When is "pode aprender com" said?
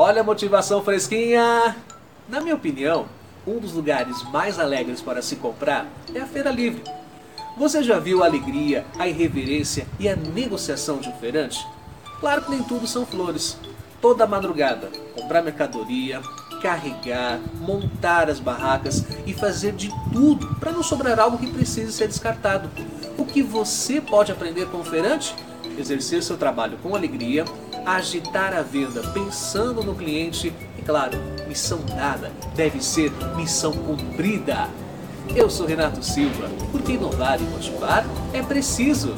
24.00-24.78